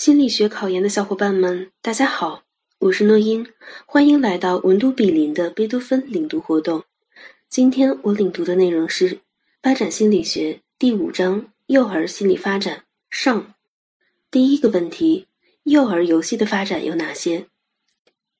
[0.00, 2.42] 心理学考研的小伙伴们，大家好，
[2.78, 3.46] 我是诺英，
[3.84, 6.84] 欢迎来到文都比邻的贝多芬领读活动。
[7.50, 9.10] 今天我领读的内容是
[9.62, 13.52] 《发展心理学》第五章“幼儿心理发展”上。
[14.30, 15.26] 第一个问题：
[15.64, 17.48] 幼儿游戏的发展有哪些？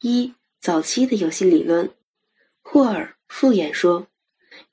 [0.01, 0.33] 一、
[0.63, 1.91] 早期的游戏理论。
[2.63, 4.07] 霍尔复演说，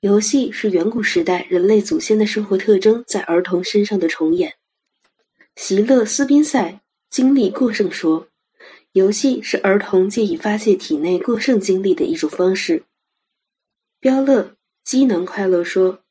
[0.00, 4.54] 游戏是远古时代人类祖先的生活特征在儿童身上的重演。
[5.60, 6.80] 席勒斯宾塞
[7.10, 8.28] 经历过剩说，
[8.92, 12.84] 游戏是儿童借以发泄体内过剩精力的一种方式。
[13.98, 16.04] 彪勒机能快乐说，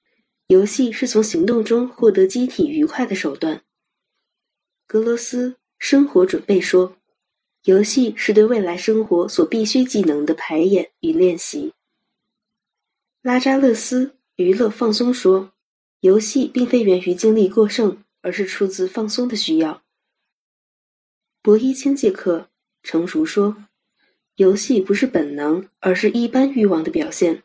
[0.48, 3.64] 游戏是从行动中获得机体愉快的手段。
[4.86, 6.98] 格罗斯生活准备说，
[7.64, 11.72] 游戏是对未来生活所必需技能的排演与练习。
[13.22, 15.54] 拉扎勒斯娱乐放松说，
[16.02, 18.04] 游戏并非源于精力过剩。
[18.28, 19.84] 而是出自放松的需要。
[21.42, 22.50] 博伊钦介克
[22.84, 23.56] 成熟说，
[24.36, 27.44] 游戏不是本能，而是一般欲望的表现。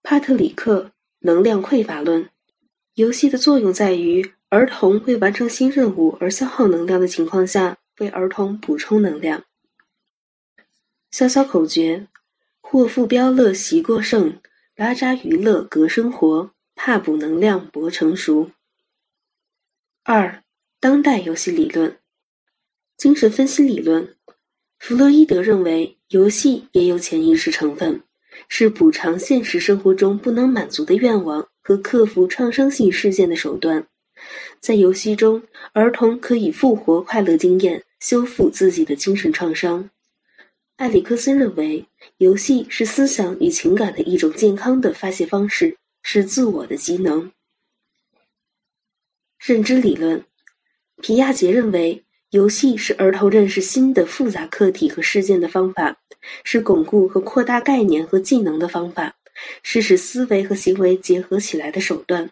[0.00, 2.30] 帕特里克能量匮乏论，
[2.94, 9.42] 游戏的作用在于儿童为完成新任务而消耗能量的情况下，为儿童补充能量。
[11.10, 12.06] 小小口诀：
[12.60, 14.40] 霍夫彪勒习过剩，
[14.76, 18.52] 拉扎娱乐格生活，怕补能量博成熟。
[20.04, 20.42] 二、
[20.80, 21.96] 当代游戏理论，
[22.96, 24.16] 精神分析理论。
[24.80, 28.02] 弗洛伊德认为，游戏也有潜意识成分，
[28.48, 33.86] 是补偿现实生活中不能满足的愿望和克服创伤性事件的手段。
[34.58, 35.40] 在游戏中，
[35.72, 39.88] 儿童可以复活快乐经验，修复自己的精神创伤。
[40.78, 41.86] 埃里克森认为，
[42.16, 47.30] 游戏是思想与情感的一种健康的发泄方式，是自我的机能。
[49.44, 50.24] 认知理论，
[51.02, 55.96] 皮亚杰认为，游戏是儿童认识新的复杂课题和事件的方法，
[56.44, 59.16] 是巩固和扩大概念和技能的方法，
[59.64, 62.30] 是使思维和行为结合起来的手段。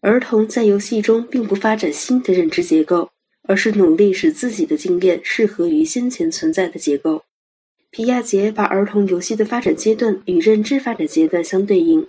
[0.00, 3.10] 儿童在游戏中并不发展新的认知结构，
[3.42, 7.22] 而是努力使自己的经验适合于先前存在的结构。
[7.92, 12.08] 皮亚杰把儿童游戏的发展阶段与认知发展阶段相对应。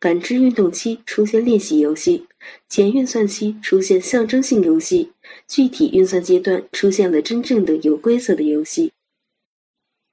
[0.00, 2.26] 感知运动期出现练习游戏，
[2.68, 5.12] 前运算期出现象征性游戏，
[5.46, 8.92] 具体运算阶段出现了真正的有规则的游戏。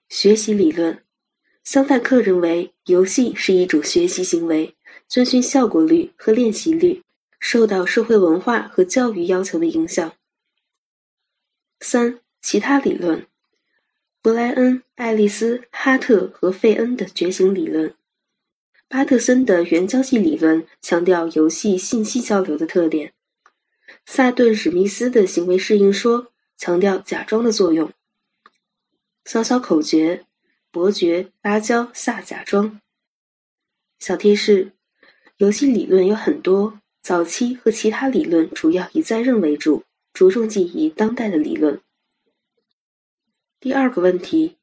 [0.09, 1.03] 学习理论，
[1.63, 4.75] 桑代克认为游戏是一种学习行为，
[5.07, 7.01] 遵循效果律和练习律，
[7.39, 10.13] 受到社会文化和教育要求的影响。
[11.79, 13.25] 三、其他理论，
[14.21, 17.93] 布莱恩、爱丽丝、哈特和费恩的觉醒理论。
[18.93, 23.11] 巴特森的原交际理论强调游戏信息交流的特点，
[24.05, 27.91] 萨顿史密斯的行为适应说强调假装的作用。
[29.25, 30.27] 小小口诀：
[30.69, 32.79] 伯爵、芭蕉、萨假装。
[33.97, 34.73] 小贴士：
[35.37, 39.83] 游戏理论有很多，早期和其他理论主要以在任为主，
[40.13, 41.81] 着重记忆当代的理论。
[43.59, 44.57] 第二个问题：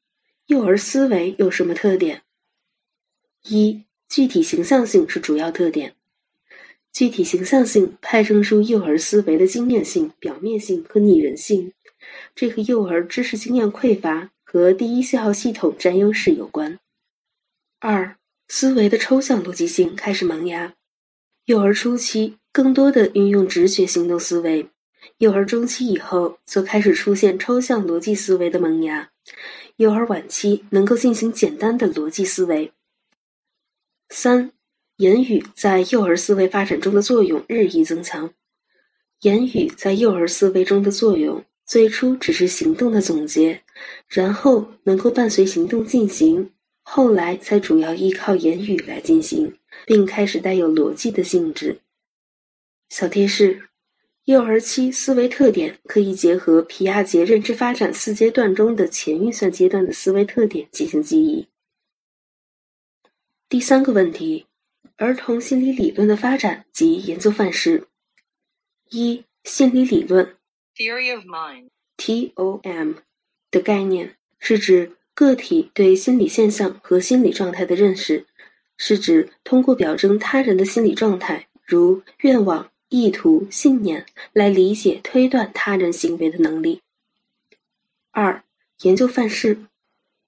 [0.45, 2.21] 幼儿思维有什么特点？
[3.43, 3.83] 一。
[4.11, 5.95] 具体形象性是主要特点。
[6.91, 11.71] 具体形象性派生出幼儿思维的经验性、表面性和拟人性，
[12.35, 16.77] 这和幼儿知识经验匮乏和第一信号系统占优势有关。
[17.79, 18.17] 二、
[18.49, 20.73] 思维的抽象逻辑性开始萌芽。
[21.45, 24.67] 幼儿初期更多的运用直觉行动思维，
[25.19, 29.09] 幼儿中期以后则开始出现抽象逻辑思维的萌芽，
[29.77, 32.73] 幼儿晚期能够进行简单的逻辑思维。
[34.13, 34.51] 三、
[34.97, 38.29] 言语在幼儿思维发展中的作用日益增强。
[39.21, 43.61] 言语在幼儿思维中的作用，最初只是行动的总结，
[44.09, 46.51] 然后能够伴随行动进行，
[46.81, 49.55] 后来才主要依靠言语来进行，
[49.85, 51.79] 并开始带有逻辑的性质。
[52.89, 53.61] 小贴士：
[54.25, 61.47] 幼儿期思维特点可以结合皮亚杰认知发展四阶段中的前运算阶段的思维特点进行记忆。
[63.51, 64.45] 第三个问题：
[64.95, 67.85] 儿童心理理论的发展及研究范式。
[68.89, 70.37] 一、心理理论
[70.77, 72.93] （Theory of Mind，T-O-M）
[73.51, 78.25] 的概念是指个体对心理现象和心理状态的认识，
[78.77, 86.81] 是指通过表征他人的心理状态，如愿望、意图、信念，来理解、推断他人行为的能力。
[88.11, 88.45] 二、
[88.83, 89.65] 研究范式。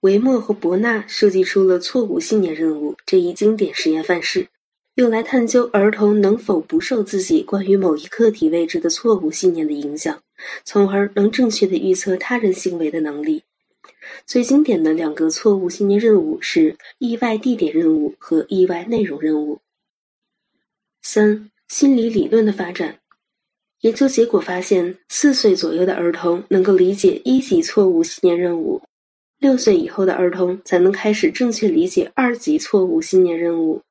[0.04, 4.50] 维莫和伯纳设计出了错误信念任务这一经典实验范式，
[4.96, 10.22] 用来探究儿童能否不受自己关于某一课题位置的错误信念的影响，
[10.66, 13.44] 从而能正确的预测他人行为的能力。
[14.26, 19.62] 最经典的两个错误信念任务是意外地点任务和意外内容任务。
[21.02, 23.00] 三、心理理论的发展。
[23.80, 28.82] 研究结果发现，四岁左右的儿童能够理解一级错误信念任务，
[29.44, 33.82] 六岁以后的儿童才能开始正确理解二级错误信念任务。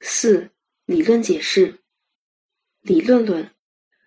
[0.00, 0.50] 四、
[0.84, 1.76] 理论解释。
[2.82, 3.48] 理论论，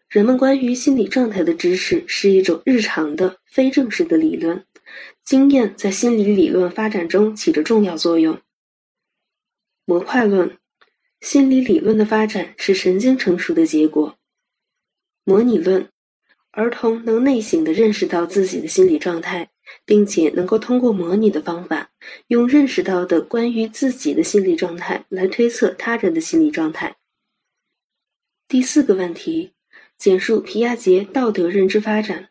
[0.09, 4.65] 人们关于心理状态的知识是一种日常的、非正式的理论。
[5.23, 8.41] 经验在心理理论发展中起着重要作用。
[9.85, 10.57] 模块论，
[11.21, 14.17] 心理理论的发展是神经成熟的结果。
[15.23, 15.87] 模拟论，
[16.51, 19.49] 儿童能内省地认识到自己的心理状态，
[19.85, 21.89] 并且能够通过模拟的方法，
[22.27, 26.95] 用认识到的关于自己的心理状态来推测他人的心理状态。
[28.47, 29.51] 第四个问题，
[29.97, 32.29] 简述皮亚杰道德认知发展。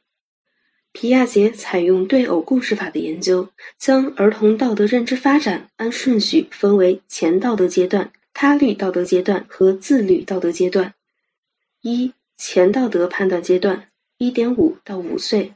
[0.91, 10.95] 皮亚杰采用对偶故事法的研究，将儿童道德认知发展按顺序分为前道德阶段、他律道德阶段和自律道德阶段。
[11.83, 15.53] 一、前道德判断阶段（一点五到五岁），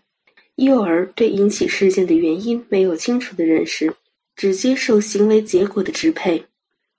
[0.56, 3.94] 幼儿对引起事件的原因没有清楚的认识，
[4.36, 6.44] 只接受行为结果的支配。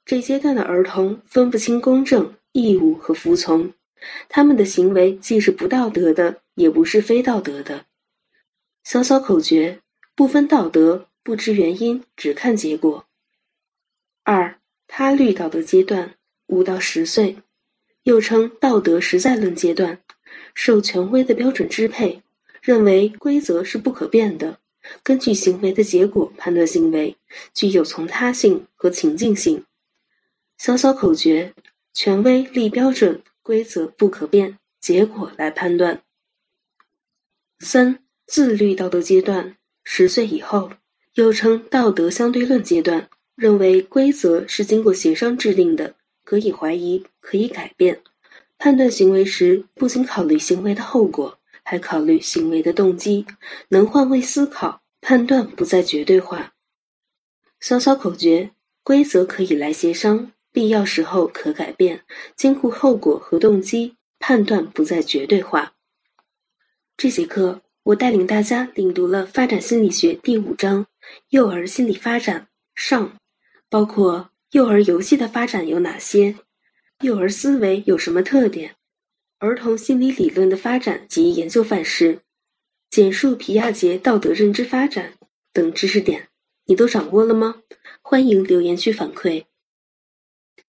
[0.05, 3.71] 这阶段的儿童分不清公正、义务和服从，
[4.27, 7.85] 他们的行为既是不道德的，也不是非道德的。
[8.83, 9.79] 小小口诀：
[10.15, 13.05] 不分道德，不知原因，只看结果。
[14.23, 16.15] 二、他律道德阶段，
[16.47, 17.37] 五到十岁，
[18.03, 20.01] 又称道德实在论阶段，
[20.53, 22.22] 受权威的标准支配，
[22.63, 24.59] 认为规则是不可变的，
[25.03, 27.17] 根据行为的结果判断行为，
[27.53, 29.65] 具有从他性和情境性。
[30.57, 31.53] 小小口诀：
[31.93, 36.01] 权威立标准，规则不可变，结果来判断。
[37.59, 37.99] 三。
[38.25, 40.71] 自律道德阶段，十岁以后，
[41.15, 48.01] 又称道德相对论阶段，认为规则是经过协商制定的，可以怀疑，可以改变。
[48.57, 53.25] 判断行为时，不仅考虑行为的后果，还考虑行为的动机，
[53.69, 56.53] 能换位思考，判断不再绝对化。
[57.59, 58.51] 小小口诀：
[58.83, 62.03] 规则可以来协商，必要时候可改变，
[62.35, 65.73] 兼顾后果和动机，判断不再绝对化。
[66.97, 67.61] 这节课。
[67.87, 70.87] 我带领大家领读了《发展心理学》第五章
[71.31, 73.17] “幼儿心理发展”上，
[73.69, 76.37] 包括幼儿游戏的发展有哪些，
[77.01, 78.77] 幼儿思维有什么特点，
[79.43, 82.21] 儿童心理理论的发展及研究范式，
[82.89, 85.15] 简述皮亚杰道德认知发展
[85.51, 86.29] 等知识点，
[86.65, 87.55] 你都掌握了吗？
[88.01, 89.43] 欢迎留言区反馈。